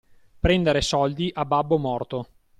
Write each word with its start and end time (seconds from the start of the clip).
Prendere 0.39 0.81
soldi 0.81 1.29
a 1.31 1.45
babbo 1.45 1.77
morto. 1.77 2.27